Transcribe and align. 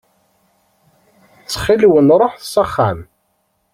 Ttxil-wen 1.43 2.13
ruḥet 2.19 2.43
s 2.53 2.55
axxam. 2.63 2.99